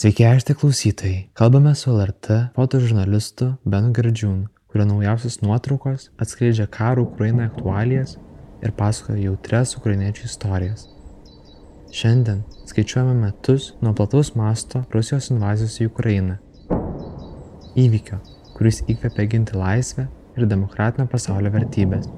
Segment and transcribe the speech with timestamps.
[0.00, 1.28] Sveiki, ašti klausytojai.
[1.36, 8.14] Kalbame su LRT fotožurnalistu Benu Gardžiūnu, kurio naujausios nuotraukos atskleidžia karo Ukrainoje aktualijas
[8.64, 10.86] ir pasakoja jautres ukrainiečių istorijas.
[11.92, 16.38] Šiandien skaičiuojame metus nuo plataus masto Rusijos invazijos į Ukrainą.
[17.84, 18.22] Įvykio,
[18.56, 20.08] kuris įkvėpė ginti laisvę
[20.40, 22.08] ir demokratinio pasaulio vertybės.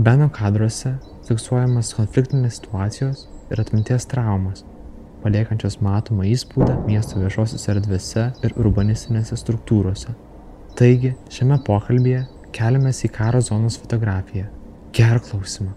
[0.00, 0.96] Beno kadruose
[1.28, 4.64] fiksuojamas konfliktinės situacijos ir atminties traumas,
[5.24, 10.14] paliekančios matomą įspūdą miesto viešosiuose erdvėse ir urbanistinėse struktūrose.
[10.78, 12.24] Taigi, šiame pokalbėje
[12.56, 14.48] keliamės į karo zonos fotografiją.
[14.96, 15.74] Gerą klausimą.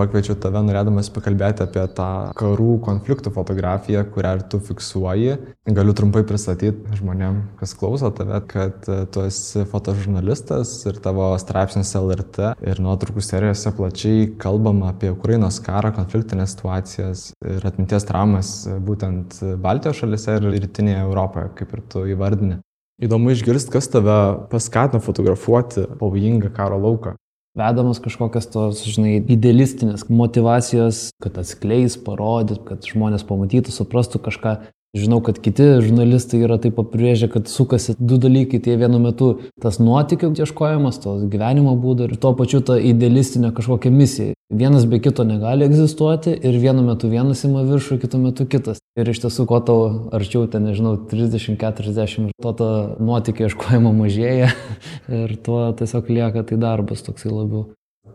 [0.00, 5.36] Pakviečiau tave norėdamas pakalbėti apie tą karų konfliktų fotografiją, kurią ir tu fiksuoji.
[5.76, 11.92] Galiu trumpai pristatyti žmonėm, kas klauso tave, kad e, tu esi fotožurnalistas ir tavo straipsnis
[12.00, 18.54] LRT ir nuotraukų serijose plačiai kalbama apie Ukrainos karą, konfliktinės situacijas ir atminties traumas
[18.88, 22.60] būtent Baltijos šalise ir rytinėje Europoje, kaip ir tu įvardini.
[23.00, 24.18] Įdomu išgirsti, kas tave
[24.52, 27.14] paskatino fotografuoti pavojingą karo lauką
[27.58, 34.56] vedamas kažkokios tos, žinai, idealistinės motivacijos, kad atskleis, parodyt, kad žmonės pamatytų, suprastų kažką.
[34.90, 39.28] Žinau, kad kiti žurnalistai yra taip apibrėžę, kad sukasi du dalykai, tie vienu metu
[39.62, 44.34] tas nuotikių ieškojimas, to gyvenimo būdo ir tuo pačiu ta idealistinė kažkokia misija.
[44.50, 48.82] Vienas be kito negali egzistuoti ir vienu metu vienas ima viršų, kitu metu kitas.
[48.98, 54.50] Ir iš tiesų, kuo tau arčiau, ten nežinau, 30-40, to to nuotikio ieškojimo mažėja
[55.22, 57.68] ir tuo tiesiog lieka tai darbas toksai labiau.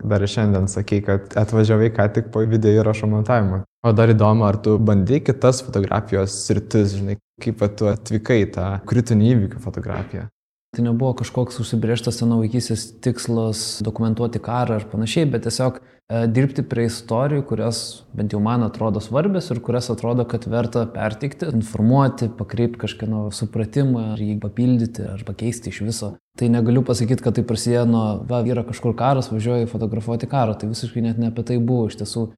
[0.03, 3.63] Dar šiandien sakai, kad atvažiavai ką tik po video įrašo montavimo.
[3.85, 9.31] O dar įdomu, ar tu bandai kitas fotografijos sritis, žinai, kaip tu atvykai tą kritinį
[9.35, 10.29] įvykių fotografiją.
[10.75, 16.65] Tai nebuvo kažkoks užsibrieštas seno vaikysės tikslas dokumentuoti karą ar panašiai, bet tiesiog e, dirbti
[16.67, 17.79] prie istorijų, kurios
[18.17, 24.03] bent jau man atrodo svarbios ir kurias atrodo, kad verta perteikti, informuoti, pakreipti kažkieno supratimą,
[24.17, 26.13] ar jį papildyti, ar pakeisti iš viso.
[26.35, 30.73] Tai negaliu pasakyti, kad tai prasidėjo nuo, va, yra kažkur karas, važiuoju fotografuoti karą, tai
[30.73, 32.33] visiškai net ne apie tai buvo iš tiesų.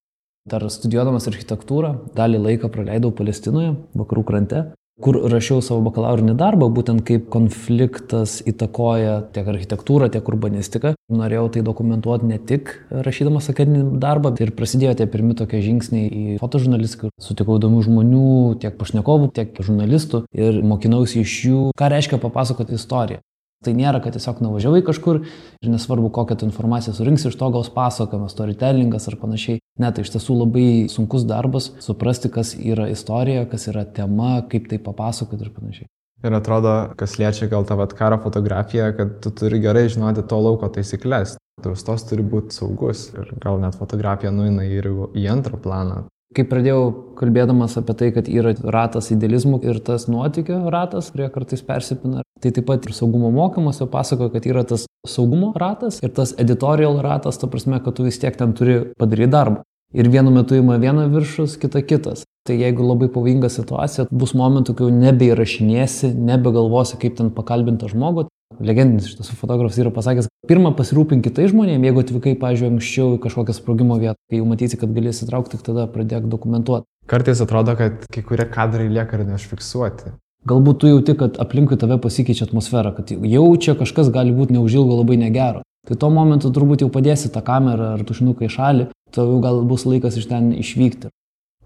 [0.47, 4.67] Dar studijuodamas architektūrą, dalį laiko praleidau Palestinoje, vakarų krante
[5.03, 10.95] kur rašiau savo bakalaurinį darbą, būtent kaip konfliktas įtakoja tiek architektūrą, tiek urbanistiką.
[11.13, 16.09] Norėjau tai dokumentuoti ne tik rašydamas akademinį darbą, tai ir prasidėjo tie pirmi tokie žingsniai
[16.09, 17.13] į fotožurnalistiką.
[17.21, 23.21] Sutikau įdomių žmonių, tiek pašnekovų, tiek žurnalistų ir mokinausi iš jų, ką reiškia papasakoti istoriją.
[23.65, 27.71] Tai nėra, kad tiesiog nuvažiavai kažkur ir nesvarbu, kokią tu informaciją surinksi, iš to gaus
[27.73, 29.61] pasakojimas, storytellingas ar panašiai.
[29.77, 34.71] Ne, tai iš tiesų labai sunkus darbas suprasti, kas yra istorija, kas yra tema, kaip
[34.71, 35.89] tai papasakoti ir panašiai.
[36.25, 40.69] Ir atrodo, kas liečia gal tą karo fotografiją, kad tu turi gerai žinoti to lauko
[40.73, 41.35] taisyklės.
[41.61, 46.05] Tos turi būti saugus ir gal net fotografija nuina ir į antrą planą.
[46.35, 46.81] Kai pradėjau
[47.15, 52.51] kalbėdamas apie tai, kad yra ratas idealizmų ir tas nuotykio ratas, kurie kartais persipina, tai
[52.51, 57.39] taip pat ir saugumo mokymuose pasakoja, kad yra tas saugumo ratas ir tas editorial ratas,
[57.39, 59.63] ta prasme, kad tu vis tiek ten turi padaryti darbą.
[59.95, 62.25] Ir vienu metu ima viena viršus, kita kitas.
[62.47, 68.27] Tai jeigu labai pavojinga situacija, bus momentų, kai jau nebeįrašinėsi, nebegalvosi, kaip ten pakalbinti žmogų,
[68.59, 73.55] legendinis šitas fotografas yra pasakęs, pirmą pasirūpink kitai žmonėms, jeigu atvykai, pažiūrėjau, anksčiau į kažkokią
[73.57, 76.87] sprogimo vietą, kai jau matysi, kad galėsi traukti, tik tada pradėk dokumentuoti.
[77.07, 80.15] Kartais atrodo, kad kai kurie kadrai lieka ir neužfiksuoti.
[80.47, 85.01] Galbūt tu jauti, kad aplinkui tave pasikeičia atmosfera, kad jau čia kažkas gali būti neužilgo
[85.01, 85.63] labai negero.
[85.87, 89.61] Tai tuo momentu turbūt jau padėsi tą kamerą ar tušinuką į šalį, tau jau gal
[89.67, 91.11] bus laikas iš ten išvykti.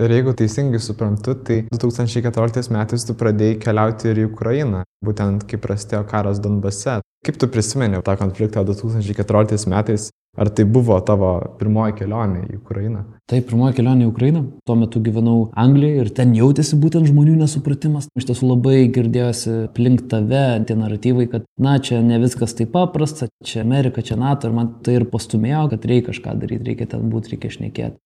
[0.01, 5.59] Ir jeigu teisingai suprantu, tai 2014 metais tu pradėjai keliauti ir į Ukrainą, būtent kai
[5.61, 6.95] prasidėjo karas Donbase.
[7.21, 10.09] Kaip tu prisimeni tą konfliktą 2014 metais?
[10.39, 11.29] Ar tai buvo tavo
[11.59, 13.01] pirmoji kelionė į Ukrainą?
[13.29, 14.43] Tai pirmoji kelionė į Ukrainą.
[14.65, 18.07] Tuo metu gyvenau Anglijoje ir ten jautėsi būtent žmonių nesupratimas.
[18.17, 23.27] Iš tiesų labai girdėjosi aplink tave tie naratyvai, kad na čia ne viskas taip paprasta,
[23.43, 27.11] čia Amerika, čia NATO ir man tai ir pastumėjo, kad reikia kažką daryti, reikia ten
[27.11, 27.99] būti, reikia šnekėti.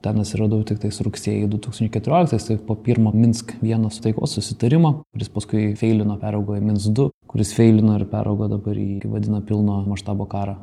[0.00, 5.64] Ten atsiradau tik tais rugsėjai 2014, tai po pirmo Minsk vienos taikos susitarimo, kuris paskui
[5.76, 10.56] feilino peraugo į Minsk 2, kuris feilino ir peraugo dabar į vadina pilno maštabo karą.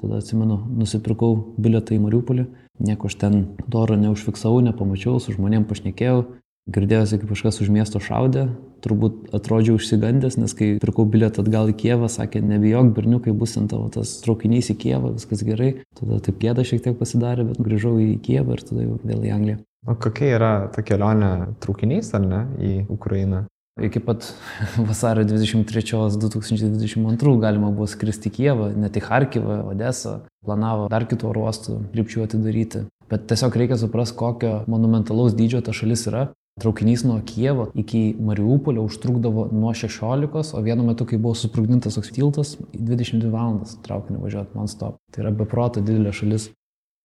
[0.00, 2.46] Tada atsimenu, nusipirkau bilietą į Mariupolį,
[2.88, 3.36] nieko aš ten
[3.70, 6.24] doro neužfiksavau, nepamačiau, su žmonėm pašnekėjau,
[6.70, 8.44] Girdėjosi, kaip kažkas už miesto šaudė,
[8.86, 13.72] turbūt atrodžiau užsigandęs, nes kai pirkau bilietą atgal į Kievą, sakė, nebijok, berniukai bus ant
[13.72, 15.72] tavo tas traukinys į Kievą, viskas gerai.
[15.98, 19.32] Tada taip gėda šiek tiek pasidarė, bet grįžau į Kievą ir tada jau vėl į
[19.34, 19.58] Angliją.
[19.90, 21.30] O kokia yra ta kelionė
[21.64, 23.40] traukiniais, ar ne, į Ukrainą?
[23.82, 24.28] Iki pat
[24.90, 31.42] vasario 23-2022 galima buvo skristi į Kievą, net į Harkivą, Odesą, planavo dar kitų oro
[31.48, 32.84] uostų krypčių atidaryti.
[33.10, 36.22] Bet tiesiog reikia suprasti, kokio monumentalaus dydžio ta šalis yra.
[36.60, 42.12] Traukinys nuo Kievo iki Mariupolio užtrukdavo nuo 16, o vienu metu, kai buvo susprogdintas toks
[42.12, 44.98] tiltas, 22 valandas traukiniu važiuoti non-stop.
[45.10, 46.50] Tai yra beproto didelė šalis.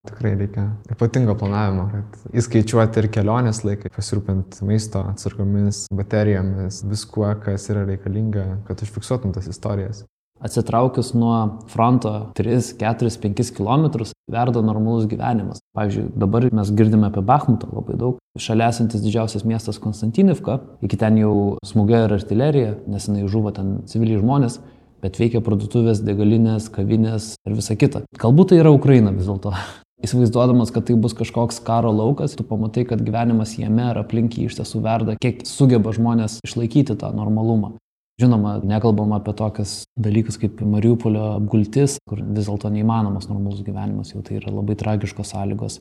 [0.07, 7.69] Tikrai reikia ypatingo planavimo, kad įskaičiuoti ir kelionės laikai, pasirūpinti maisto atsargomis, baterijomis, viskuo, kas
[7.71, 10.03] yra reikalinga, kad užfiksuotum tas istorijas.
[10.43, 15.63] Atsitraukus nuo fronto 3, 4, 5 km verda normalus gyvenimas.
[15.73, 18.19] Pavyzdžiui, dabar mes girdime apie Bahmutą labai daug.
[18.37, 23.79] Šalia esantis didžiausias miestas Konstantinivka, iki ten jau smūgė ir artilerija, nes jinai žuvo ten
[23.89, 24.59] civiliai žmonės,
[25.01, 28.03] bet veikia parduotuvės, degalinės, kavinės ir visa kita.
[28.21, 29.55] Galbūt tai yra Ukraina vis dėlto.
[30.05, 34.51] Įsivaizduodamas, kad tai bus kažkoks karo laukas, tu pamatai, kad gyvenimas jame ar aplink jį
[34.51, 37.73] iš tiesų verda, kiek sugeba žmonės išlaikyti tą normalumą.
[38.17, 44.23] Žinoma, nekalbam apie tokius dalykus kaip Mariupolio apgultis, kur vis dėlto neįmanomas normalus gyvenimas, jau
[44.25, 45.77] tai yra labai tragiškos sąlygos.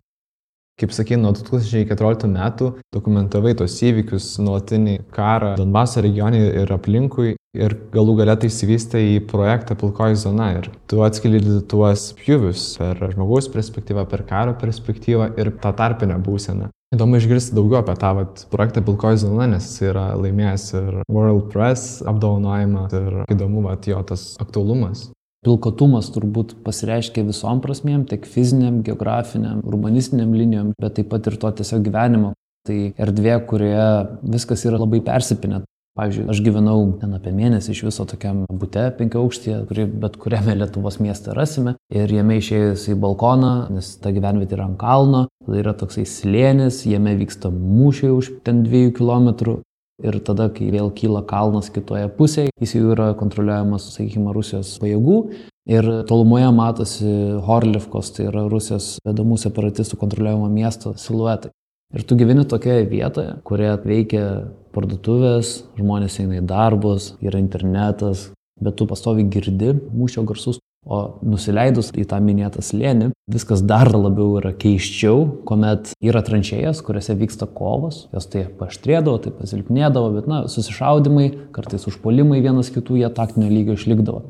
[0.76, 7.78] Kaip sakė, nuo 2014 metų dokumentavai tos įvykius, nuolatinį karą Donbaso regione ir aplinkui ir
[7.94, 13.48] galų galia tai įsivystė į projektą Pilkoji zona ir tu atskleidi tuos pjūvius per žmogaus
[13.56, 16.68] perspektyvą, per karo perspektyvą ir tą tarpinę būseną.
[16.94, 21.48] Įdomu išgirsti daugiau apie tą vat, projektą Pilkoji zona, nes jis yra laimėjęs ir World
[21.50, 25.08] Press apdovanojimą ir įdomu vat, jo tas aktualumas.
[25.46, 31.50] Pilkotumas turbūt pasireiškia visom prasmėm, tiek fiziniam, geografiniam, urbanistiniam linijom, bet taip pat ir to
[31.58, 32.32] tiesiog gyvenimo.
[32.66, 33.90] Tai erdvė, kurioje
[34.36, 35.64] viskas yra labai persipinę.
[35.96, 40.98] Pavyzdžiui, aš gyvenau ten apie mėnesį iš viso tokiam bute penkiaukštyje, kurį bet kuriame Lietuvos
[41.00, 41.72] mieste rasime.
[41.88, 46.82] Ir jame išėjus į balkoną, nes ta gyvenvietė yra ant kalno, tada yra toksai slėnis,
[46.84, 49.56] jame vyksta mūšiai už ten dviejų kilometrų.
[50.04, 55.20] Ir tada, kai vėl kyla kalnas kitoje pusėje, jis jau yra kontroliuojamas, sakykime, Rusijos pajėgų.
[55.72, 57.12] Ir tolumoje matosi
[57.48, 61.55] Horlivkos, tai yra Rusijos vedamų separatistų kontroliuojamo miesto siluetai.
[61.94, 64.24] Ir tu gyveni tokioje vietoje, kurioje veikia
[64.74, 68.30] parduotuvės, žmonės eina į darbus, yra internetas,
[68.60, 74.36] bet tu pastovi girdi mūšio garsus, O nusileidus į tą minėtą slėnį, viskas dar labiau
[74.38, 80.44] yra keiščiau, kuomet yra tranšėjas, kuriuose vyksta kovos, jos tai paštrėdavo, tai pasilpnėdavo, bet, na,
[80.52, 84.22] susišaudimai, kartais užpolimai vienas kitų, jie taktinio lygio išlikdavo.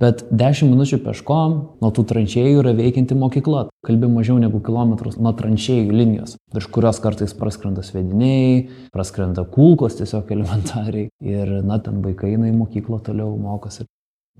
[0.00, 3.66] Bet 10 minučių peškom nuo tų tranšėjų yra veikianti mokykla.
[3.84, 8.62] Kalbi mažiau negu kilometrus nuo tranšėjų linijos, virš kurios kartais praskrenda svediniai,
[8.94, 11.10] praskrenda kulkos tiesiog elementariai.
[11.20, 13.84] Ir, na, ten vaikai eina į mokyklą toliau mokosi.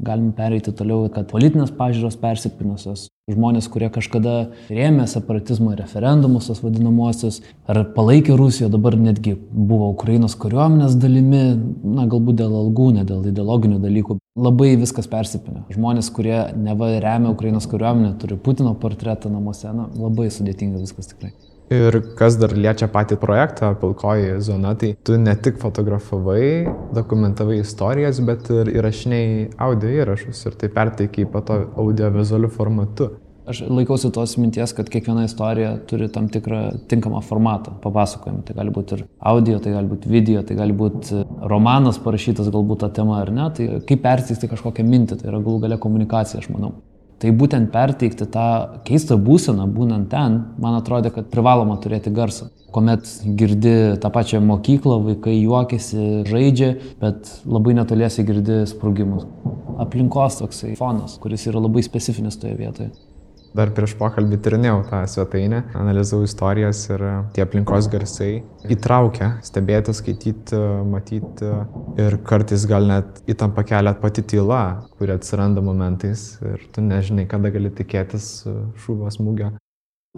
[0.01, 4.35] Galim pereiti toliau, kad politinės pažiūros persipinusios, žmonės, kurie kažkada
[4.71, 11.43] rėmė separatizmo referendumus, tos vadinamosius, ar palaikė Rusiją, dabar netgi buvo Ukrainos kariuomenės dalimi,
[11.85, 14.17] na galbūt dėl algų, ne dėl ideologinių dalykų.
[14.41, 15.67] Labai viskas persipinę.
[15.75, 21.35] Žmonės, kurie neva remia Ukrainos kariuomenę, turi Putino portretą namuose, na labai sudėtinga viskas tikrai.
[21.70, 28.19] Ir kas dar liečia patį projektą Pilkoji zona, tai tu ne tik fotografavai, dokumentavai istorijas,
[28.26, 33.12] bet ir įrašiniai audio įrašus ir tai perteikiai po to audiovizualiu formatu.
[33.50, 38.44] Aš laikausi tos minties, kad kiekviena istorija turi tam tikrą tinkamą formatą papasakojimą.
[38.46, 42.82] Tai gali būti ir audio, tai gali būti video, tai gali būti romanas parašytas galbūt
[42.82, 43.46] tą temą ar ne.
[43.55, 46.74] Tai kaip perteikti kažkokią mintį, tai yra galų gale komunikacija, aš manau.
[47.20, 48.46] Tai būtent perteikti tą
[48.89, 52.48] keistą būseną, būnant ten, man atrodo, kad privaloma turėti garsą.
[52.72, 56.70] Komet girdi tą pačią mokyklą, vaikai juokiasi, žaidžia,
[57.03, 59.27] bet labai netoliesi girdi sprogimus.
[59.82, 62.93] Aplinkos toksai fonas, kuris yra labai specifinis toje vietoje.
[63.57, 67.03] Dar prieš pokalbį tyrinėjau tą svetainę, analizavau istorijas ir
[67.35, 71.49] tie aplinkos garsai įtraukia stebėti, skaityti, matyti
[71.99, 74.61] ir kartais gal net įtampa kelia pati tyla,
[75.01, 78.31] kuri atsiranda momentais ir tu nežinai, kada gali tikėtis
[78.85, 79.51] šūvio smūgio.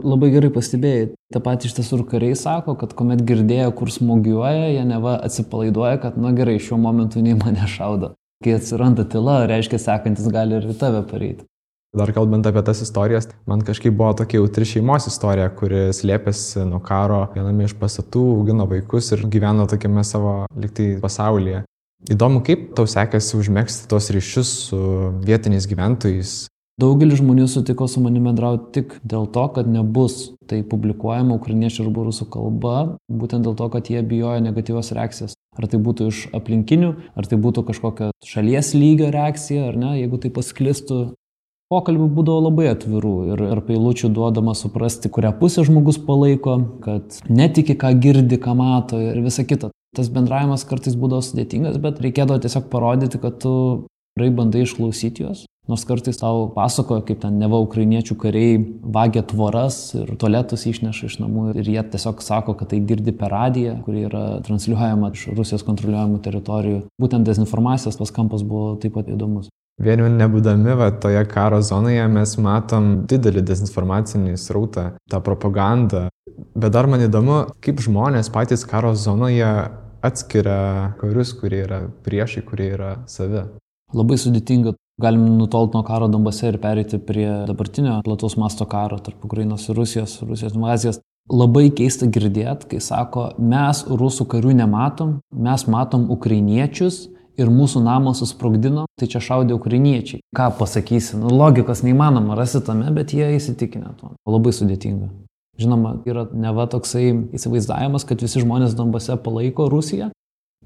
[0.01, 4.71] Labai gerai pastebėjai, tą patį iš tiesų ir kariai sako, kad kuomet girdėjo, kur smūgiuoja,
[4.73, 8.15] jie neva atsipalaiduoja, kad na gerai, šiuo momentu nei mane šaudo.
[8.45, 11.45] Kai atsiranda tyla, reiškia, sekantis gali ir tave pareiti.
[11.93, 16.79] Dar kalbant apie tas istorijas, man kažkaip buvo tokia jautri šeimos istorija, kuri slėpėsi nuo
[16.81, 21.67] karo viename iš pastatų, augino vaikus ir gyveno tokiame savo liktai pasaulyje.
[22.17, 24.81] Įdomu, kaip tau sekėsi užmėgsti tos ryšius su
[25.29, 26.33] vietiniais gyventojais.
[26.81, 31.93] Daugelis žmonių sutiko su manimi bendrauti tik dėl to, kad nebus tai publikuojama ukrainiečių ir
[31.93, 35.37] rusų kalba, būtent dėl to, kad jie bijojo negatyvios reakcijos.
[35.61, 40.17] Ar tai būtų iš aplinkinių, ar tai būtų kažkokia šalies lygio reakcija, ar ne, jeigu
[40.25, 41.11] tai pasklistų
[41.73, 47.79] Pokalbių būdavo labai atvirų ir tarp eilučių duodama suprasti, kurią pusę žmogus palaiko, kad netiki,
[47.81, 49.71] ką girdi, ką mato ir visa kita.
[49.97, 53.55] Tas bendravimas kartais būdavo sudėtingas, bet reikėdavo tiesiog parodyti, kad tu
[54.21, 58.59] Rai bandai išklausyti juos, nors kartais tau pasakoja, kaip ten neva ukrainiečių kariai
[58.97, 63.33] vagia tvoras ir tualetus išneša iš namų ir jie tiesiog sako, kad tai girdi per
[63.33, 66.83] radiją, kuri yra transliuojama iš Rusijos kontroliuojamų teritorijų.
[67.01, 69.49] Būtent dezinformacijos tas kampas buvo taip pat įdomus.
[69.81, 76.09] Vien jau nebūdami va, toje karo zonoje mes matom didelį dezinformacinį srautą, tą propagandą.
[76.53, 79.49] Bet dar man įdomu, kaip žmonės patys karo zonoje
[80.05, 83.47] atskiria karius, kurie yra priešai, kurie yra savi.
[83.97, 84.77] Labai sudėtinga.
[85.01, 89.79] Galim nutolti nuo karo Donbase ir pereiti prie dabartinio plataus masto karo tarp Ukrainos ir
[89.81, 91.01] Rusijos, Rusijos invazijos.
[91.33, 97.07] Labai keista girdėti, kai sako, mes rusų karių nematom, mes matom ukrainiečius
[97.41, 100.23] ir mūsų namą susprogdino, tai čia šaudė ukrainiečiai.
[100.37, 104.15] Ką pasakysi, nu, logikos neįmanoma rasti tame, bet jie įsitikinę tuo.
[104.29, 105.11] Labai sudėtinga.
[105.61, 110.09] Žinoma, yra neva toksai įsivaizdavimas, kad visi žmonės Donbase palaiko Rusiją,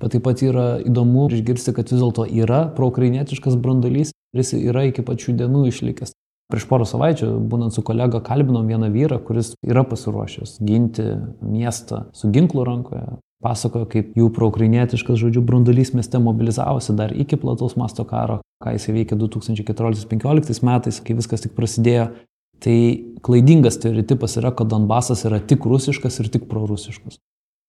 [0.01, 4.87] bet taip pat yra įdomu išgirsti, kad vis dėlto yra proukrainietiškas brandolys ir jis yra
[4.91, 6.15] iki pačių dienų išlikęs.
[6.47, 11.07] Prieš porą savaičių, būnant su kolega, kalbinom vieną vyrą, kuris yra pasiruošęs ginti
[11.43, 13.17] miestą su ginklu rankoje.
[13.45, 18.89] Pasakojo, kaip jų proukrainietiškas, žodžiu, brandolys mieste mobilizavosi dar iki plataus masto karo, ką jis
[18.93, 22.09] įveikė 2014-2015 metais, kai viskas tik prasidėjo.
[22.65, 22.77] Tai
[23.21, 27.21] klaidingas stereotipas yra, kad Donbasas yra tik rusiškas ir tik prorusiškas.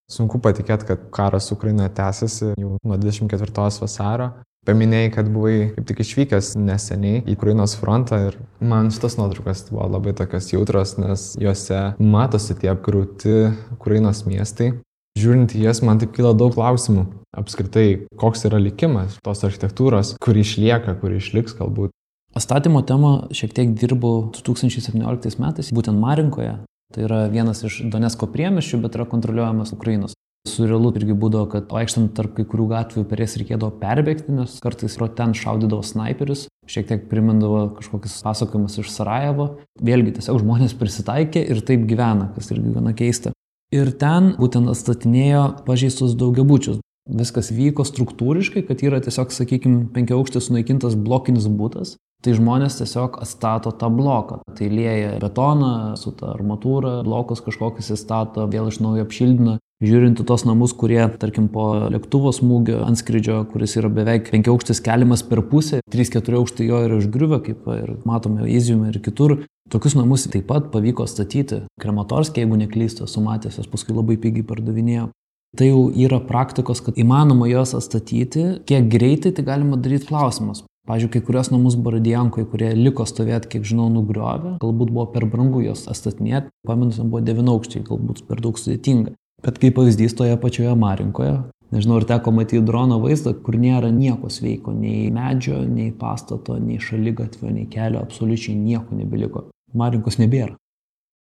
[0.07, 4.29] Sunku patikėti, kad karas Ukrainoje tęsiasi jau nuo 24 vasario.
[4.67, 9.85] Paminėjai, kad buvai kaip tik išvykęs neseniai į Ukrainos frontą ir man šitas nuotraukas buvo
[9.93, 13.35] labai tokios jautros, nes juose matosi tie apkrūti
[13.77, 14.73] Ukrainos miestai.
[15.17, 17.07] Žiūrint į jas, man taip kyla daug klausimų.
[17.37, 21.93] Apskritai, koks yra likimas tos architektūros, kuri išlieka, kuri išliks galbūt.
[22.37, 26.53] Pastatymo temą šiek tiek dirbau 2017 metais, būtent Marinkoje.
[26.93, 30.13] Tai yra vienas iš Donetsko priemiščių, bet yra kontroliuojamas Ukrainos.
[30.47, 34.95] Surrealu irgi būdavo, kad vaikštant tarp kai kurių gatvių per jas reikėdavo perbėgti, nes kartais
[34.99, 39.49] pro ten šaudydavo snaiperius, šiek tiek primindavo kažkokius pasakojimus iš Sarajevo.
[39.83, 43.33] Vėlgi tiesiog žmonės prisitaikė ir taip gyvena, kas irgi gana keista.
[43.75, 46.79] Ir ten būtent atstatinėjo pažeistus daugiabučius.
[47.07, 51.95] Viskas vyko struktūriškai, kad yra tiesiog, sakykime, penkiaukštis sunaikintas blokinis būtas,
[52.25, 54.39] Tai žmonės tiesiog atstato tą bloką.
[54.57, 59.57] Tai lieja betoną su tą armatūrą, blokus kažkokius įstato, vėl iš naujo apšildina.
[59.77, 64.81] Žiūrint į tos namus, kurie, tarkim, po lėktuvo smūgio antskridžio, kuris yra beveik penki aukštis
[64.81, 69.35] keliamas per pusę, 3-4 aukštai jo yra išgriuvę, kaip ir matome Iziume ir kitur.
[69.69, 71.61] Tokius namus taip pat pavyko statyti.
[71.77, 75.11] Krematorskė, jeigu neklystu, sumatęs, jas paskui labai pigiai pardavinėjo.
[75.57, 80.63] Tai jau yra praktikos, kad įmanoma juos atstatyti, kiek greitai tai galima daryti klausimas.
[80.87, 85.61] Pavyzdžiui, kai kurios namus Baradijankoje, kurie liko stovėti, kiek žinau, nugriovė, galbūt buvo per brangu
[85.65, 89.13] juos atstatinėti, pamenu, buvo devynaukščiai, galbūt per daug sudėtinga.
[89.45, 91.35] Bet kaip pavyzdys toje pačioje Marinkoje,
[91.71, 96.79] nežinau, ar teko matyti drono vaizdą, kur nėra nieko sveiko, nei medžio, nei pastato, nei
[96.81, 99.45] šalygatvio, nei kelio, absoliučiai nieko nebeliko.
[99.77, 100.55] Marinkos nebėra.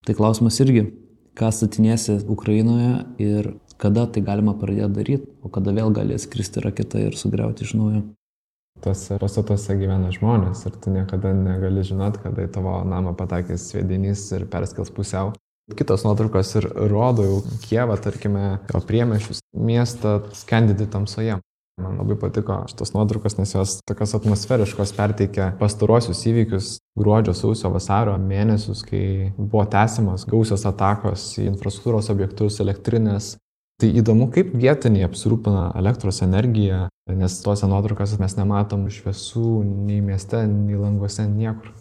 [0.06, 0.86] Tai klausimas irgi,
[1.36, 2.92] ką statinėsi Ukrainoje
[3.26, 7.74] ir kada tai galima pradėti daryti, o kada vėl gali skristi raketa ir sugriauti iš
[7.80, 8.04] naujo.
[8.84, 14.28] Tuose pastatuose gyvena žmonės ir tu niekada negali žinot, kada į tavo namą pataikys sviedinys
[14.36, 15.34] ir perskels pusiau.
[15.74, 21.40] Kitos nuotraukos ir rodo jau Kievą, tarkime, jo priemešius, miestą skendinti tamsoje.
[21.82, 28.14] Man labai patiko šitos nuotraukos, nes jos tokios atmosferiškos perteikia pastarosius įvykius gruodžio, sausio, vasario
[28.22, 33.34] mėnesius, kai buvo tęsiamas gausios atakos į infrastruktūros objektus, elektrinės,
[33.76, 40.46] Tai įdomu, kaip vietiniai apsirūpina elektros energiją, nes tuose nuotraukose mes nematom šviesų nei mieste,
[40.48, 41.74] nei languose, niekur.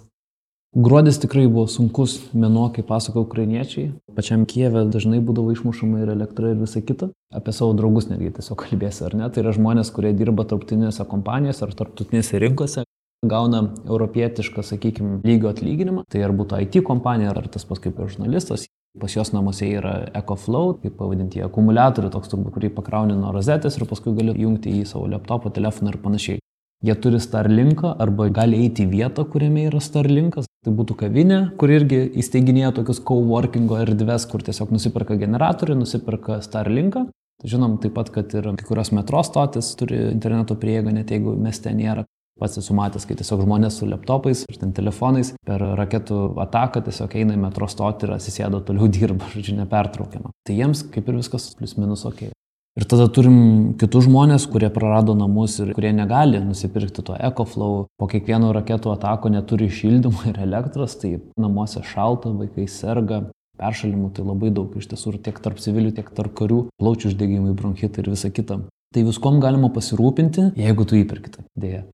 [0.74, 3.92] Gruodis tikrai buvo sunkus mėnuo, kaip pasako ukrainiečiai.
[4.16, 7.12] Pačiam Kievė dažnai būdavo išmušama ir elektra ir visa kita.
[7.30, 9.28] Apie savo draugus netgi tiesiog kalbėsi, ar ne?
[9.30, 12.82] Tai yra žmonės, kurie dirba tarptautinėse kompanijose ar tarptautinėse rinkose,
[13.22, 16.08] gauna europietišką, sakykime, lygio atlyginimą.
[16.10, 19.92] Tai ar būtų IT kompanija, ar tas pats kaip ir žurnalistas, Pas jos namuose yra
[20.14, 24.84] EcoFlow, kaip pavadinti, akumuliatorių, toks turbūt, kurį pakrauni nuo rozetės ir paskui gali jungti į
[24.86, 26.43] savo laptopą, telefoną ir panašiai.
[26.84, 30.48] Jie turi Starlinką arba gali eiti į vietą, kuriame yra Starlinkas.
[30.64, 37.06] Tai būtų kavinė, kur irgi įsteiginėja tokius coworkingo erdves, kur tiesiog nusiperka generatorių, nusiperka Starlinką.
[37.40, 41.32] Tai žinom taip pat, kad ir kai kurios metro stotis turi interneto prieigą, net jeigu
[41.40, 42.04] mieste nėra.
[42.40, 47.12] Pats esu matęs, kai tiesiog žmonės su laptopais ir ten telefonais per raketų ataką tiesiog
[47.20, 50.34] eina į metro stotį ir atsisėdo toliau dirba, žodžiu, nepertraukiama.
[50.44, 52.26] Tai jiems kaip ir viskas plus minus ok.
[52.74, 53.36] Ir tada turim
[53.78, 57.84] kitus žmonės, kurie prarado namus ir kurie negali nusipirkti to EcoFlow.
[58.00, 63.20] Po kiekvieno raketų atako neturi šildymo ir elektros, tai namuose šalta, vaikai serga,
[63.62, 67.54] peršalimų tai labai daug iš tiesų ir tiek tarp civilių, tiek tarp karių, plaučių uždegimai,
[67.54, 68.64] bronchitai ir visa kita.
[68.94, 71.46] Tai viskom galima pasirūpinti, jeigu tu įperkite.
[71.54, 71.86] Dėja.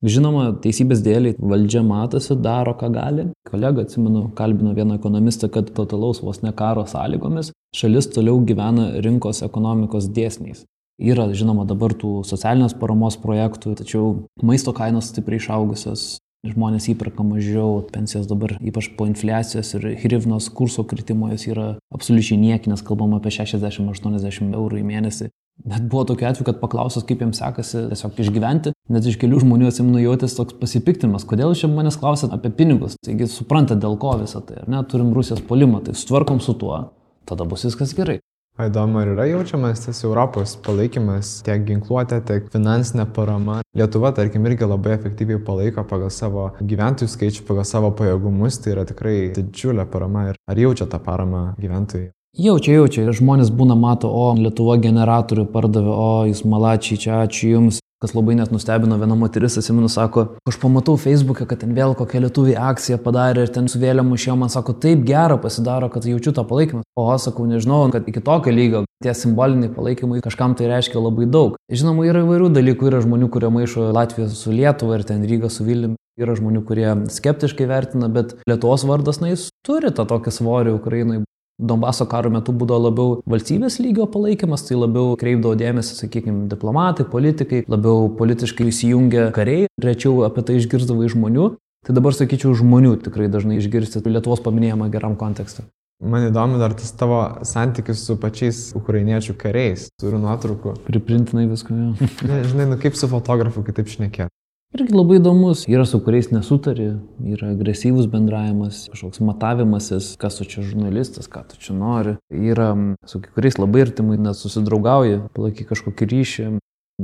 [0.00, 3.26] Žinoma, teisybės dėliai valdžia matosi, daro, ką gali.
[3.44, 9.42] Kolega, atsimenu, kalbino vieną ekonomistą, kad totalaus vos ne karo sąlygomis šalis toliau gyvena rinkos
[9.46, 10.64] ekonomikos dėsniais.
[11.00, 14.08] Yra, žinoma, dabar tų socialinės paramos projektų, tačiau
[14.44, 16.06] maisto kainos stipriai išaugusios,
[16.48, 22.40] žmonės įperka mažiau, pensijos dabar, ypač po infliacijos ir hrivnos kurso kritimo, jos yra absoliučiai
[22.40, 25.30] niekinės, kalbam apie 60-80 eurų į mėnesį.
[25.68, 29.68] Net buvo tokiu atveju, kad paklausęs, kaip jiems sekasi tiesiog išgyventi, net iš kelių žmonių
[29.68, 32.96] atsimenu jautės toks pasipiktimas, kodėl čia manęs klausėt apie pinigus.
[33.04, 36.80] Taigi suprantate, dėl ko visą tai, ar ne, turim Rusijos polimą, tai sutvarkom su tuo,
[37.28, 38.20] tada bus viskas gerai.
[38.60, 43.60] O įdomu, ar yra jaučiamas tas Europos palaikymas tiek ginkluotė, tiek finansinė parama.
[43.78, 48.84] Lietuva, tarkim, irgi labai efektyviai palaiko pagal savo gyventojų skaičių, pagal savo pajėgumus, tai yra
[48.88, 50.26] tikrai didžiulė parama.
[50.32, 52.10] Ir ar jaučia tą paramą gyventojai?
[52.38, 53.10] Jaučia, jaučia.
[53.10, 57.80] Žmonės būna mato, o Lietuva generatorių pardavė, o jūs malačiai, čia ačiū jums.
[58.00, 62.22] Kas labai net nustebino, viena moteris, atsimenu, sako, aš pamatau Facebook'e, kad ten vėl kokia
[62.24, 66.32] lietuvių akcija padarė ir ten su vėliamu išėjo, man sako, taip gera pasidaro, kad jaučiu
[66.32, 66.80] tą palaikymą.
[66.96, 71.28] O aš sakau, nežinau, kad iki tokio lygio tie simboliniai palaikymai kažkam tai reiškia labai
[71.28, 71.58] daug.
[71.68, 75.66] Žinoma, yra įvairių dalykų, yra žmonių, kurie maišo Latviją su Lietuva ir ten Ryga su
[75.66, 75.98] Vilniumi.
[76.20, 81.20] Yra žmonių, kurie skeptiškai vertina, bet Lietuvos vardas, na, jis turi tą tokį svorį Ukrainai.
[81.60, 87.64] Donbaso karo metu būdavo labiau valstybės lygio palaikymas, tai labiau kreipdavo dėmesį, sakykime, diplomatai, politikai,
[87.68, 91.50] labiau politiškai įsijungia kariai, rečiau apie tai išgirdavo iš žmonių.
[91.86, 95.64] Tai dabar sakyčiau, žmonių tikrai dažnai išgirsti Lietuvos paminėjimą geram kontekste.
[96.00, 99.90] Man įdomu dar tas tavo santykis su pačiais ukrainiečių kariais.
[100.00, 100.78] Turiu nuotraukų.
[100.86, 101.76] Priprintinai visko.
[101.76, 104.32] Ne, žinai, nu kaip su fotografu kitaip šnekėti.
[104.70, 106.92] Irgi labai įdomus, yra su kuriais nesutari,
[107.26, 112.12] yra agresyvus bendravimas, kažkoks matavimasis, kas tu čia žurnalistas, ką tu čia nori.
[112.30, 112.68] Yra
[113.02, 116.46] su kuriais labai artimai net susidraugauji, palaikai kažkokį ryšį.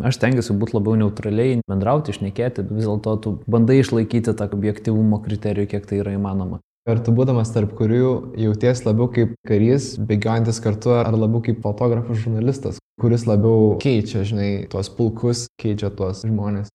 [0.06, 5.72] Aš tengiuosi būti labiau neutraliai, bendrauti, išnekėti, vis dėlto tu bandai išlaikyti tą objektivumo kriterijų,
[5.74, 6.60] kiek tai yra įmanoma.
[6.86, 12.22] Ir tu būdamas tarp kurių jauties labiau kaip karys, bėgiojantis kartu, ar labiau kaip fotografas,
[12.22, 16.70] žurnalistas, kuris labiau keičia, žinai, tuos pulkus, keičia tuos žmonės.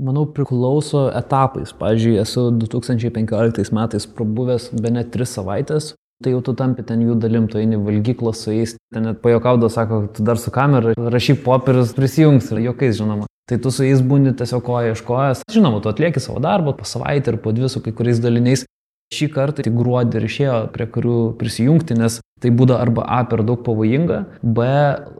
[0.00, 1.74] Manau, priklauso etapais.
[1.76, 5.90] Pavyzdžiui, esu 2015 metais prabuvęs be net 3 savaitės,
[6.24, 9.68] tai jau tu tampi ten jų dalim, tu eini valgyklą su jais, ten net pajokaudo,
[9.68, 13.28] sako, tu dar su kamera, rašyk popierius, prisijungs ir jokiais, žinoma.
[13.50, 15.44] Tai tu su jais būni tiesiog koja ieškojęs.
[15.52, 18.64] Žinoma, tu atlieki savo darbą po savaitę ir po dvi su kai kuriais daliniais.
[19.10, 23.42] Šį kartą tik gruodį ir išėjo prie kurių prisijungti, nes tai būda arba A per
[23.42, 24.66] daug pavojinga, B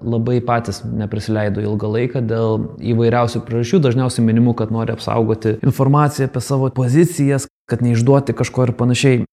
[0.07, 6.45] labai patys neprisileido ilgą laiką dėl įvairiausių priežasčių, dažniausiai minimu, kad nori apsaugoti informaciją apie
[6.47, 9.25] savo pozicijas, kad neišduoti kažko ir panašiai.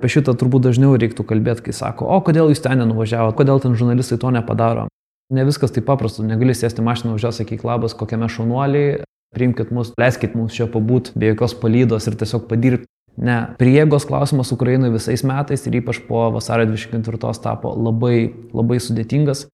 [0.00, 3.78] Apie šitą turbūt dažniau reiktų kalbėti, kai sako, o kodėl jūs ten nenuvažiavote, kodėl ten
[3.78, 4.88] žurnalistai to nepadaro.
[5.30, 9.04] Ne viskas taip paprasta, negali sėsti mašiną ją, sakyk labas, kokiame šaunuoliai,
[9.36, 12.89] priimkite mus, leiskite mums čia pabūt be jokios palydos ir tiesiog padirbti.
[13.16, 19.46] Ne, priegos klausimas Ukrainai visais metais ir ypač po vasario 24 tapo labai, labai sudėtingas.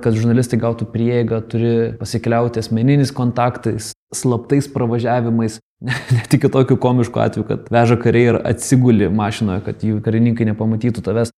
[0.00, 7.24] Kad žurnalistai gautų prieigą, turi pasikliauti asmeniniais kontaktais, slaptais pravažiavimais, ne, ne tik tokių komiškų
[7.24, 11.34] atvejų, kad veža kariai ir atsiguli mašinoje, kad jų karininkai nepamatytų tavęs.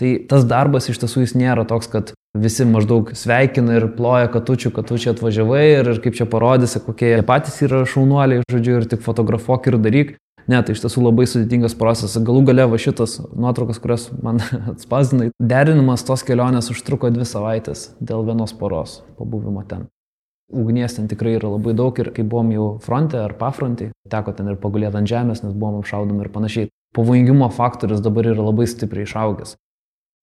[0.00, 4.46] Tai tas darbas iš tiesų jis nėra toks, kad visi maždaug sveikina ir ploja, kad
[4.48, 8.44] tu čia, kad tu čia atvažiavai ir, ir kaip čia parodysi, kokie patys yra šaunuoliai,
[8.48, 10.14] žodžiu, ir tik fotografuok ir daryk.
[10.50, 12.22] Ne, tai iš tiesų labai sudėtingas procesas.
[12.26, 14.40] Galų gale va šitas nuotraukas, kurias man
[14.74, 19.86] atspausdinai, derinimas tos kelionės užtruko dvi savaitės dėl vienos poros pabuvimo ten.
[20.52, 24.50] Ugnies ten tikrai yra labai daug ir kai buvom jau fronte ar pafronte, teko ten
[24.52, 26.70] ir pagulėti ant žemės, nes buvom apšaudomi ir panašiai.
[26.92, 29.54] Pavojingumo faktorius dabar yra labai stipriai išaugęs.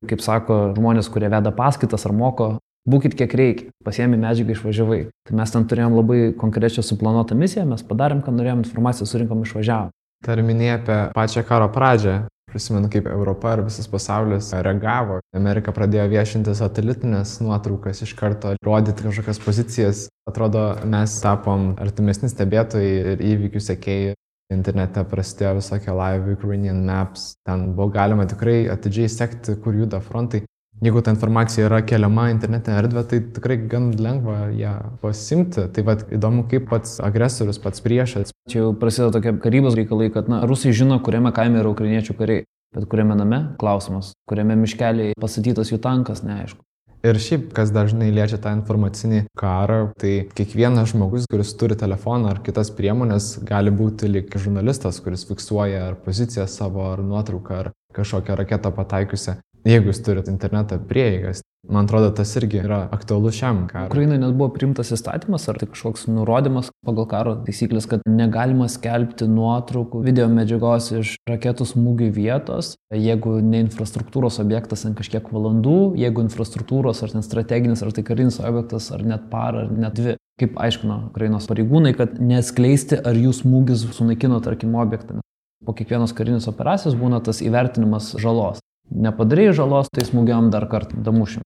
[0.10, 2.52] Kaip sako žmonės, kurie veda paskaitas ar moko,
[2.90, 5.00] būkit kiek reikia, pasiemi medžiagą išvažiavai.
[5.28, 9.90] Tai mes ten turėjom labai konkrečią suplanuotą misiją, mes padarėm, ką norėjom, informaciją surinkom, išvažiavom.
[10.26, 12.20] Dar minėjai apie pačią karo pradžią.
[12.50, 15.20] Prisimenu, kaip Europa ir visas pasaulis reagavo.
[15.38, 20.02] Amerika pradėjo viešinti satelitinės nuotraukas iš karto, rodyti kažkokias pozicijas.
[20.30, 24.18] Atrodo, mes tapom artimesni stebėtojai ir įvykių sekėjai.
[24.50, 27.36] Internete prasidėjo visokie live Ukrainian maps.
[27.46, 30.42] Ten buvo galima tikrai atidžiai sekti, kur juda frontai
[30.82, 35.68] jeigu ta informacija yra keliama internetinė erdvė, tai tikrai gan lengva ją pasimti.
[35.76, 38.34] Tai vad įdomu, kaip pats agresorius, pats priešas.
[38.52, 42.48] Čia jau prasideda tokie karybos reikalai, kad na, rusai žino, kuriame kaime yra ukrainiečių kariai,
[42.76, 46.64] bet kuriame name klausimas, kuriame miškeliai pastatytas jų tankas, neaišku.
[47.00, 52.42] Ir šiaip, kas dažnai liečia tą informacinį karą, tai kiekvienas žmogus, kuris turi telefoną ar
[52.44, 58.36] kitas priemonės, gali būti lik žurnalistas, kuris fiksuoja ar poziciją savo, ar nuotrauką, ar kažkokią
[58.42, 61.44] raketą pataikiusią jeigu jūs turit interneto prieigas.
[61.70, 63.90] Man atrodo, tas irgi yra aktualus šiam karui.
[63.92, 69.28] Ukrainai net buvo priimtas įstatymas, ar tai kažkoks nurodymas pagal karo taisyklės, kad negalima skelbti
[69.30, 76.24] nuotraukų, video medžiagos iš raketų smūgių vietos, jeigu ne infrastruktūros objektas ant kažkiek valandų, jeigu
[76.24, 80.16] infrastruktūros ar ten strateginis, ar tai karinis objektas, ar net parą, ar net dvi.
[80.40, 85.20] Kaip aiškino Ukrainos pareigūnai, kad neskleisti, ar jų smūgis sunaikino, tarkim, objektą.
[85.68, 88.64] Po kiekvienos karinės operacijos būna tas įvertinimas žalos.
[88.90, 91.46] Nepadarėjai žalos, tai smūgiam dar kartą damušim.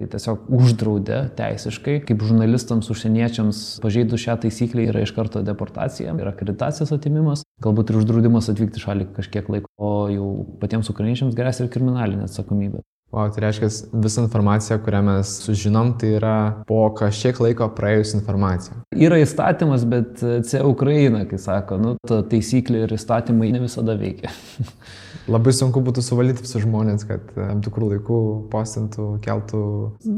[0.00, 6.32] Tai tiesiog uždraudė teisiškai, kaip žurnalistams, užsieniečiams pažeidus šią taisyklę yra iš karto deportacija, yra
[6.32, 10.30] akreditacijos atimimas, galbūt ir uždraudimas atvykti šalį kažkiek laiko, o jau
[10.62, 12.82] patiems ukrainiečiams grėsia ir kriminalinė atsakomybė.
[13.12, 13.68] O tai reiškia,
[14.00, 18.78] visa informacija, kurią mes sužinom, tai yra po kažkiek laiko praėjus informacija.
[18.96, 24.32] Yra įstatymas, bet čia Ukraina, kai sako, nu, ta taisyklė ir įstatymai ne visada veikia.
[25.30, 28.16] Labai sunku būtų suvaldyti visus žmonės, kad tam tikrų laikų
[28.50, 29.60] postintų, keltų.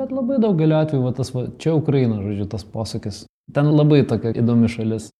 [0.00, 3.24] Bet labai daugeliu atveju, va, tas, va, čia Ukraina, žodžiu, tas posakis.
[3.52, 5.10] Ten labai tokia įdomi šalis.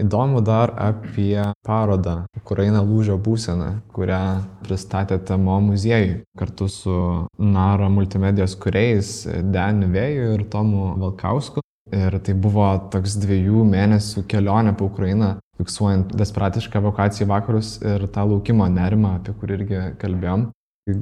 [0.00, 4.20] Įdomu dar apie parodą Ukraina lūžio būsena, kurią
[4.64, 6.94] pristatėte Mo muziejui kartu su
[7.38, 9.10] Nara multimedijos kuriejais
[9.52, 11.62] Deniu Vėju ir Tomu Valkausku.
[11.90, 18.06] Ir tai buvo toks dviejų mėnesių kelionė po Ukrainą, fiksuojant desperatišką evakuaciją į vakarus ir
[18.14, 20.46] tą laukimo nerimą, apie kurį irgi kalbėjom.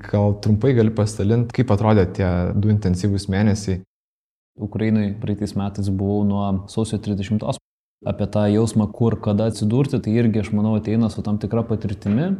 [0.08, 3.82] Gal trumpai gali pasidalinti, kaip atrodė tie du intensyvūs mėnesiai.
[4.58, 7.44] Ukrainai praeitais metais buvau nuo sausio 30
[8.06, 12.30] apie tą jausmą, kur, kada atsidurti, tai irgi, aš manau, ateina su tam tikra patirtimi.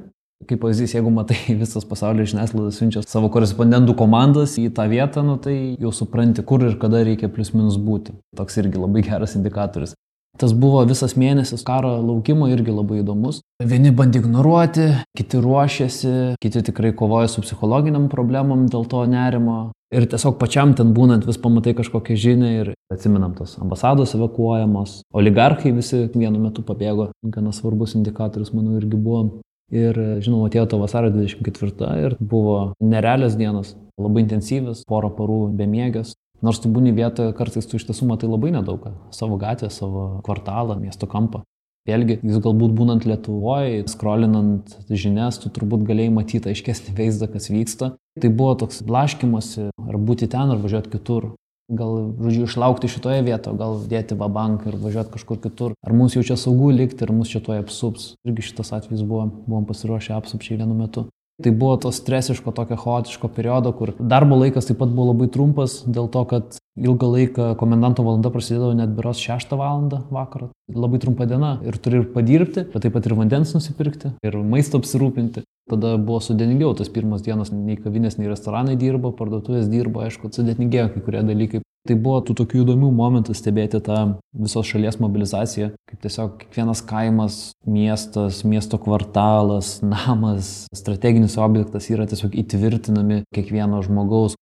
[0.46, 5.34] Kaip pavyzdys, jeigu matai visas pasaulio žiniasklaida siunčia savo korespondentų komandas į tą vietą, nu,
[5.42, 8.14] tai jau supranti, kur ir kada reikia plius minus būti.
[8.38, 9.96] Toks irgi labai geras indikatorius.
[10.38, 13.40] Tas buvo visas mėnesis karo laukimo irgi labai įdomus.
[13.58, 14.86] Vieni bandė ignoruoti,
[15.18, 19.72] kiti ruošėsi, kiti tikrai kovoja su psichologiniam problemom dėl to nerimo.
[19.90, 25.72] Ir tiesiog pačiam ten būnant vis pamatai kažkokią žinią ir atsiminam tos ambasados evakuojamos, oligarchai
[25.72, 29.40] visi vienu metu pabėgo, gana svarbus indikatorius, manau, irgi buvo.
[29.68, 36.14] Ir, žinoma, atėjo to vasario 24 ir buvo nerealios dienos, labai intensyvios, porą parų bemiegės.
[36.40, 38.86] Nors tu būni vietoje, kartais tu iš tiesų matai labai nedaug.
[39.12, 41.42] Savo gatvę, savo kvartalą, miesto kampą.
[41.88, 47.90] Vėlgi, jūs galbūt būnant Lietuvoje, skrolinant žinias, tu turbūt galėjai matyti aiškesnį vaizdą, kas vyksta.
[48.20, 51.30] Tai buvo toks blaškimosi, ar būti ten, ar važiuoti kitur.
[51.68, 55.74] Gal, žodžiu, išlaukti šitoje vietoje, gal dėti vabank ir važiuoti kažkur kitur.
[55.84, 58.14] Ar mums jau čia saugu likti, ar mus čia toje apsups.
[58.24, 61.04] Irgi šitas atvejis buvo, buvom pasiruošę apsupčiai vienu metu.
[61.44, 65.76] Tai buvo to stresiško, tokio chaotiško periodo, kur darbo laikas taip pat buvo labai trumpas,
[65.86, 69.86] dėl to, kad ilgą laiką komendanto valanda prasidėdavo net beros 6 val.
[70.10, 70.48] vakarą.
[70.74, 74.80] Labai trumpa diena ir turi ir padirbti, bet taip pat ir vandens nusipirkti, ir maisto
[74.80, 75.44] apsirūpinti.
[75.68, 80.94] Tada buvo sudėtingiau, tas pirmas dienas nei kavinės, nei restoranai dirbo, parduotuvės dirbo, aišku, sudėtingėjo
[80.94, 81.60] kai kurie dalykai.
[81.88, 83.98] Tai buvo tų tokių įdomių momentų stebėti tą
[84.36, 92.36] visos šalies mobilizaciją, kaip tiesiog kiekvienas kaimas, miestas, miesto kvartalas, namas, strateginis objektas yra tiesiog
[92.44, 94.36] įtvirtinami kiekvieno žmogaus.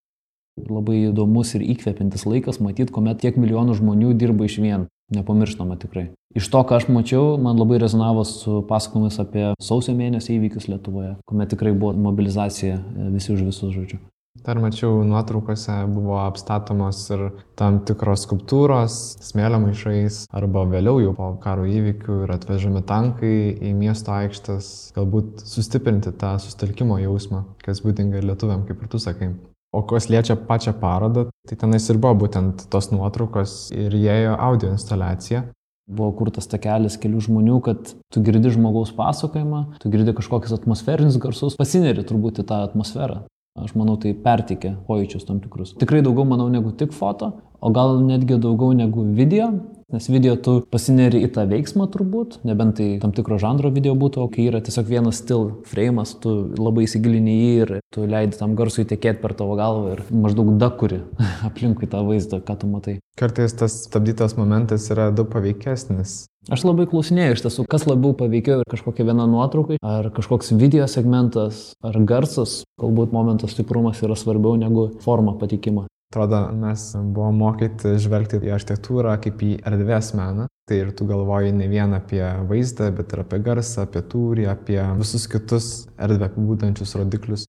[0.56, 4.86] Labai įdomus ir įkvepiantis laikas matyti, kuomet tiek milijonų žmonių dirba iš vien.
[5.14, 6.08] Nepamirštama tikrai.
[6.36, 11.14] Iš to, ką aš mačiau, man labai rezonavo su pasakojimais apie sausio mėnesio įvykius Lietuvoje,
[11.30, 12.80] kuomet tikrai buvo mobilizacija
[13.14, 14.02] visi už visus žodžių.
[14.44, 17.22] Dar mačiau nuotraukose buvo apstatomos ir
[17.58, 23.72] tam tikros skulptūros, smėlio maišais, arba vėliau jau po karo įvykių ir atvežami tankai į
[23.78, 29.32] miesto aikštas, galbūt sustiprinti tą sustelkimo jausmą, kas būdinga lietuviam, kaip ir tu sakai.
[29.76, 34.70] O kas liečia pačią parodą, tai tenais ir buvo būtent tos nuotraukos ir jėjo audio
[34.72, 35.42] instaliacija.
[35.86, 41.58] Buvo kurtas takelis kelių žmonių, kad tu girdi žmogaus pasakojimą, tu girdi kažkokius atmosferinius garsus,
[41.60, 43.20] pasineri turbūt į tą atmosferą.
[43.60, 45.76] Aš manau, tai pertikė pojūčius tam tikrus.
[45.80, 49.52] Tikrai daugiau, manau, negu tik foto, o gal netgi daugiau negu video,
[49.92, 54.24] nes video tu pasineri į tą veiksmą turbūt, nebent tai tam tikro žanro video būtų,
[54.24, 58.56] o kai yra tiesiog vienas still frame'as, tu labai įsigilini jį ir tu leidi tam
[58.58, 61.04] garsui tekėti per tavo galvą ir maždaug dakuri
[61.48, 62.98] aplinkui tą vaizdą, ką tu matai.
[63.16, 66.24] Kartais tas stabdytas momentas yra daug paveikesnis.
[66.52, 71.72] Aš labai klausinėjau iš tiesų, kas labiau paveikėjo kažkokia viena nuotraukai, ar kažkoks video segmentas,
[71.82, 75.86] ar garsas, galbūt momento stiprumas yra svarbiau negu forma patikima.
[76.12, 80.46] Atrodo, mes buvome mokyti žvelgti į architektūrą kaip į erdvės meną.
[80.66, 84.80] Tai ir tu galvoji ne vien apie vaizdą, bet ir apie garsą, apie tūrį, apie
[84.98, 87.46] visus kitus erdvę apibūdančius rodiklius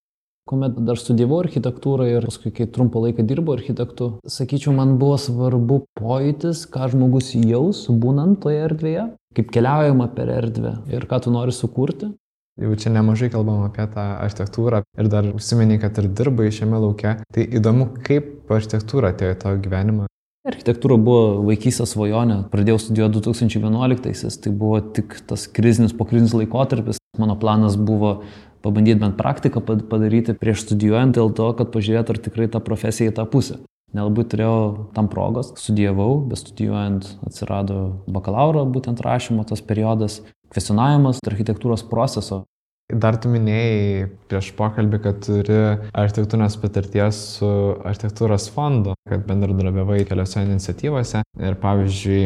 [0.48, 5.82] kuomet dar studijavau architektūrą ir paskui, kai trumpą laiką dirbau architektu, sakyčiau, man buvo svarbu
[6.00, 11.56] pojūtis, ką žmogus jaus, būnant toje erdvėje, kaip keliaujama per erdvę ir ką tu nori
[11.56, 12.14] sukurti.
[12.58, 17.12] Jau čia nemažai kalbam apie tą architektūrą ir dar užsimeni, kad ir dirbai šiame lauke.
[17.34, 20.08] Tai įdomu, kaip architektūra atėjo į tavo gyvenimą.
[20.48, 22.40] Architektūra buvo vaikystės svajonė.
[22.50, 26.98] Pradėjau studijuoti 2011-aisiais, tai buvo tik tas krizinis, pokrizinis laikotarpis.
[27.22, 28.22] Mano planas buvo
[28.66, 33.18] pabandyti bent praktiką padaryti prieš studijuojant dėl to, kad pažiūrėt, ar tikrai ta profesija į
[33.20, 33.60] tą pusę.
[33.96, 37.78] Nelabai turėjau tam progos, studijavau, bet studijuojant atsirado
[38.12, 40.20] bakalauro būtent rašymo tas periodas,
[40.54, 42.44] kvestionavimas architektūros proceso.
[42.88, 45.58] Dar tu minėjai prieš pokalbį, kad turi
[45.92, 47.50] architektūrinės patirties su
[47.84, 52.22] architektūros fondu, kad bendradarbiavai keliose iniciatyvose ir pavyzdžiui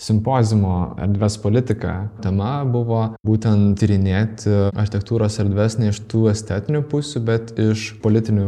[0.00, 1.92] simpozimo erdvės politika
[2.24, 8.46] tema buvo būtent tyrinėti architektūros erdvės ne iš tų estetinių pusių, bet iš politinių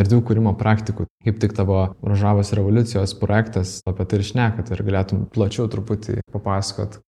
[0.00, 1.06] erdvių kūrimo praktikų.
[1.24, 6.98] Kaip tik tavo Rožavos revoliucijos projektas apie tai ir šnekat ir galėtum plačiau truputį papasakot.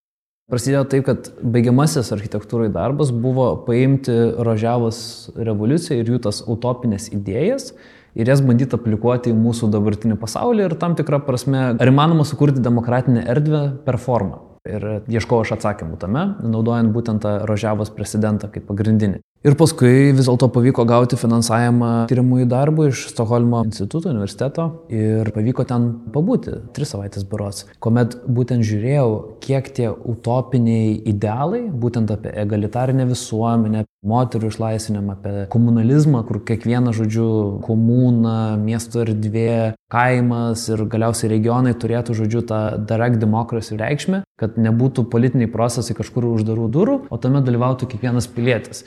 [0.52, 4.12] Prasidėjo taip, kad baigiamasis architektūrai darbas buvo paimti
[4.44, 4.98] Rožavos
[5.32, 7.70] revoliuciją ir jų tas utopinės idėjas
[8.12, 12.60] ir jas bandyti aplikuoti į mūsų dabartinį pasaulį ir tam tikrą prasme, ar įmanoma sukurti
[12.60, 14.42] demokratinę erdvę per formą.
[14.68, 19.22] Ir ieškojau aš atsakymų tame, naudojant būtent tą Rožiavos prezidentą kaip pagrindinį.
[19.42, 25.64] Ir paskui vis dėlto pavyko gauti finansavimą tyrimųjų darbų iš Stokholmo instituto universiteto ir pavyko
[25.66, 29.08] ten pabūti tris savaitės baros, kuomet būtent žiūrėjau,
[29.42, 37.26] kiek tie utopiniai idealai, būtent apie egalitarinę visuomenę, moterų išlaisvinimą, apie komunalizmą, kur kiekviena, žodžiu,
[37.66, 45.10] komuna, miesto erdvė, kaimas ir galiausiai regionai turėtų, žodžiu, tą direct democracy reikšmę, kad nebūtų
[45.10, 48.86] politiniai procesai kažkur uždarų durų, o tame dalyvautų kiekvienas pilietis.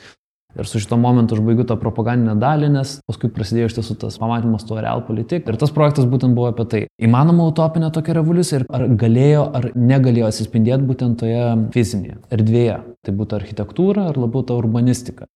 [0.56, 4.16] Ir su šito momentu aš baigiu tą propagandinę dalį, nes paskui prasidėjo iš tiesų tas
[4.20, 5.44] pamatymas to real politik.
[5.44, 6.82] Ir tas projektas būtent buvo apie tai.
[6.96, 12.82] Įmanoma utopinė tokia revoliucija ir ar galėjo ar negalėjo atsispindėti būtent toje fizinėje erdvėje.
[13.04, 15.28] Tai būtų architektūra ar labiau ta urbanistika.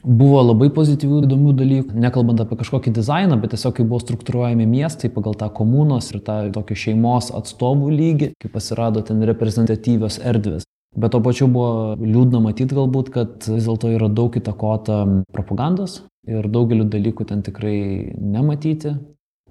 [0.00, 5.10] Buvo labai pozityvių įdomių dalykų, nekalbant apie kažkokį dizainą, bet tiesiog kaip buvo struktūruojami miestai
[5.12, 10.64] pagal tą komunos ir tą tokį šeimos atstovų lygį, kaip pasirodo ten reprezentatyvios erdvės.
[10.96, 16.48] Bet to pačiu buvo liūdna matyti galbūt, kad vis dėlto yra daug įtakota propagandos ir
[16.50, 18.96] daugeliu dalykų ten tikrai nematyti.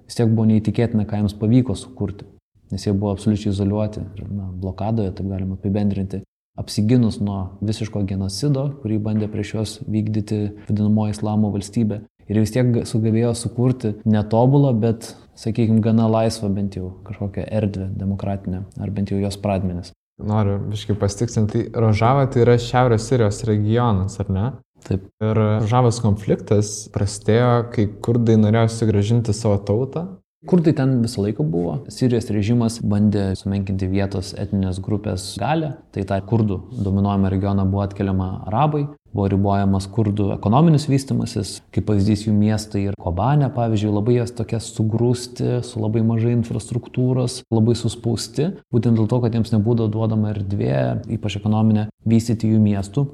[0.04, 2.26] Vis tiek buvo neįtikėtina, ką jiems pavyko sukurti,
[2.74, 6.20] nes jie buvo absoliučiai izoliuoti ir na, blokadoje, taip galima apibendrinti,
[6.60, 12.02] apsiginus nuo visiško genocido, kurį bandė prieš juos vykdyti vadinamoji islamo valstybė.
[12.30, 18.66] Ir vis tiek sugebėjo sukurti netobulą, bet, sakykime, gana laisvą bent jau kažkokią erdvę demokratinę,
[18.78, 19.94] ar bent jau jos pradmenis.
[20.26, 24.46] Noriu visiškai pastiksinti, tai Rožava tai yra Šiaurės Sirijos regionas, ar ne?
[24.86, 25.04] Taip.
[25.20, 30.06] Ir Rožavos konfliktas prasidėjo, kai kurdai norėjo sugražinti savo tautą.
[30.48, 31.74] Kurdai ten visą laiką buvo.
[31.92, 35.74] Sirijos režimas bandė sumenkinti vietos etninės grupės galę.
[35.92, 42.26] Tai tą kurdų dominuojamą regioną buvo atkeliama arabai buvo ribojamas kurdų ekonominis vystimasis, kaip pavyzdys
[42.26, 48.50] jų miestai ir Kobanė, pavyzdžiui, labai jas tokie sugrūsti, su labai mažai infrastruktūros, labai suspausti,
[48.74, 50.76] būtent dėl to, kad jiems nebūdavo duodama erdvė,
[51.16, 53.06] ypač ekonominė, vystyti jų miestų.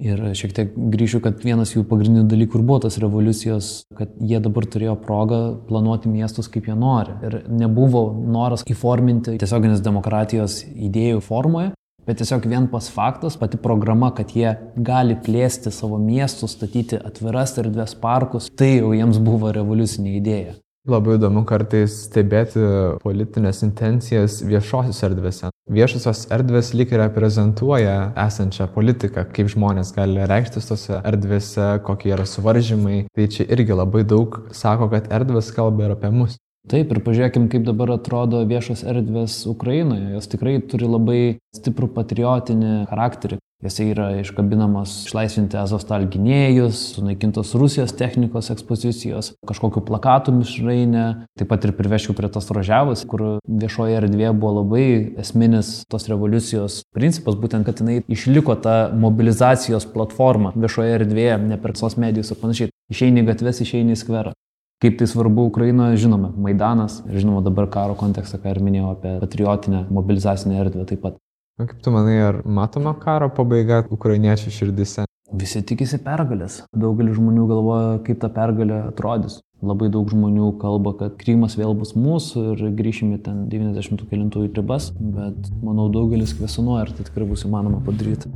[0.00, 4.40] Ir šiek tiek grįšiu, kad vienas jų pagrindinių dalykų ir buvo tas revoliucijos, kad jie
[4.40, 7.18] dabar turėjo progą planuoti miestus kaip jie nori.
[7.26, 11.74] Ir nebuvo noras įforminti tiesioginės demokratijos idėjų formoje,
[12.08, 17.52] Bet tiesiog vien pas faktas, pati programa, kad jie gali plėsti savo miestus, statyti atviras
[17.60, 20.56] erdvės parkus, tai jau jiems buvo revoliucinė idėja.
[20.88, 22.60] Labai įdomu kartais stebėti
[23.02, 25.50] politinės intencijas viešosios erdvėse.
[25.68, 32.24] Viešosios erdvės lyg ir reprezentuoja esančią politiką, kaip žmonės gali reikštis tose erdvėse, kokie yra
[32.24, 33.02] suvaržymai.
[33.12, 36.40] Tai čia irgi labai daug sako, kad erdvės kalba ir apie mus.
[36.68, 40.10] Taip, ir pažiūrėkim, kaip dabar atrodo viešos erdvės Ukrainoje.
[40.12, 41.20] Jos tikrai turi labai
[41.56, 43.38] stiprų patriotinį charakterį.
[43.64, 51.06] Jose yra iškabinamos išlaisvinti Azovstal gynėjus, sunaikintos Rusijos technikos ekspozicijos, kažkokiu plakatų mišrainė.
[51.36, 54.86] Taip pat ir priveščiau prie tos rožiavos, kur viešoje erdvėje buvo labai
[55.20, 61.76] esminis tos revoliucijos principas, būtent, kad jinai išliko ta mobilizacijos platforma viešoje erdvėje, ne per
[61.80, 62.72] sos medijus ir panašiai.
[62.92, 64.32] Išeini gatves, išeini skverą.
[64.80, 69.10] Kaip tai svarbu Ukrainoje, žinome, Maidanas ir žinoma dabar karo kontekstą, ką ir minėjau apie
[69.20, 71.18] patriotinę mobilizacinę erdvę taip pat.
[71.60, 75.04] O kaip tu manai, ar matoma karo pabaiga ukrainiečių širdise?
[75.42, 76.62] Visi tikisi pergalės.
[76.72, 79.42] Daugelis žmonių galvoja, kaip ta pergalė atrodys.
[79.60, 84.88] Labai daug žmonių kalba, kad Krymas vėl bus mūsų ir grįšime ten 90 kilintųjų ribas,
[84.96, 88.32] bet manau daugelis kvesionuoja, ar tai tikrai bus įmanoma padaryti.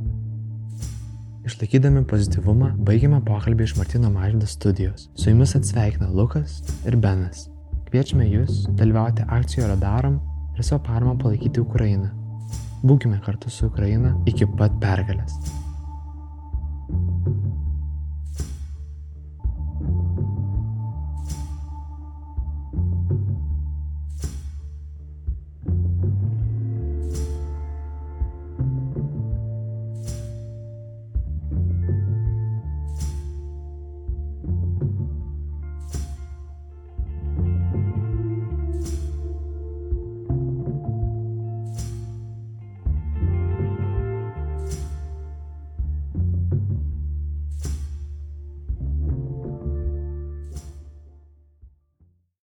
[1.44, 5.10] Išlaikydami pozityvumą, baigėme pokalbį iš Martino Mažydo studijos.
[5.12, 7.50] Su jumis atsveikina Lukas ir Benas.
[7.90, 10.16] Kviečiame jūs dalyvauti akcijoje Radarom
[10.56, 12.08] ir savo paramą palaikyti Ukrainą.
[12.80, 15.36] Būkime kartu su Ukraina iki pat pergalės.